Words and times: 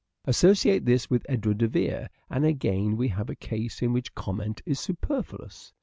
Associate 0.25 0.83
this 0.83 1.11
with 1.11 1.27
Edward 1.29 1.59
de 1.59 1.67
Vere 1.67 2.09
and 2.27 2.43
again 2.43 2.97
we 2.97 3.09
have 3.09 3.29
a 3.29 3.35
case 3.35 3.83
in 3.83 3.93
which 3.93 4.15
comment 4.15 4.59
is 4.65 4.79
superfluous. 4.79 5.73